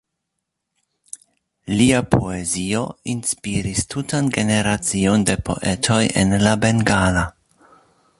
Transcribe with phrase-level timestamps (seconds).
[1.81, 2.81] Lia poezio
[3.13, 7.27] inspiris tutan generacion de poetoj en la bengala.